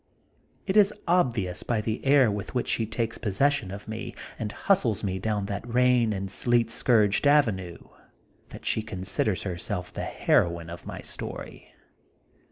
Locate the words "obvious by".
1.07-1.79